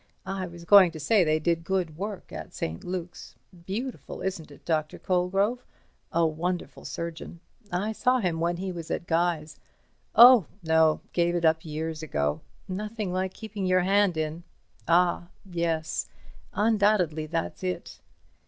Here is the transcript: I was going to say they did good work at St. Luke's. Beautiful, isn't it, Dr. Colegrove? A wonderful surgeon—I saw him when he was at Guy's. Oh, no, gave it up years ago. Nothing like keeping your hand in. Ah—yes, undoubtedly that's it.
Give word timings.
I 0.25 0.47
was 0.47 0.65
going 0.65 0.89
to 0.93 0.99
say 0.99 1.23
they 1.23 1.37
did 1.37 1.63
good 1.63 1.95
work 1.95 2.31
at 2.33 2.55
St. 2.55 2.83
Luke's. 2.83 3.35
Beautiful, 3.67 4.23
isn't 4.23 4.49
it, 4.49 4.65
Dr. 4.65 4.97
Colegrove? 4.97 5.59
A 6.11 6.25
wonderful 6.25 6.85
surgeon—I 6.85 7.91
saw 7.91 8.17
him 8.17 8.39
when 8.39 8.57
he 8.57 8.71
was 8.71 8.89
at 8.89 9.05
Guy's. 9.05 9.59
Oh, 10.15 10.47
no, 10.63 11.01
gave 11.13 11.35
it 11.35 11.45
up 11.45 11.63
years 11.63 12.01
ago. 12.01 12.41
Nothing 12.67 13.13
like 13.13 13.35
keeping 13.35 13.67
your 13.67 13.81
hand 13.81 14.17
in. 14.17 14.41
Ah—yes, 14.87 16.07
undoubtedly 16.51 17.27
that's 17.27 17.61
it. 17.63 17.99